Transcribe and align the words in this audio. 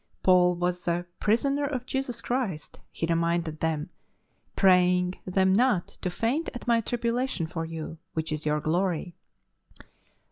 Paul 0.23 0.55
was 0.55 0.85
the 0.85 1.05
prisoner 1.19 1.63
of 1.65 1.85
Jesus 1.85 2.21
Christ," 2.21 2.79
he 2.91 3.05
reminded 3.05 3.59
them, 3.59 3.91
prajdng 4.57 5.19
them 5.25 5.53
not" 5.53 5.87
to 6.01 6.09
faint 6.09 6.49
at 6.55 6.65
my 6.65 6.81
tribulation 6.81 7.45
for 7.45 7.65
you, 7.65 7.99
which 8.15 8.31
is 8.31 8.43
your 8.43 8.59
glory." 8.61 9.13